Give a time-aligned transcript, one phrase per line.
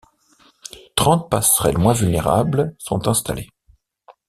[0.95, 3.51] Trente passerelles moins vulnérables sont installées.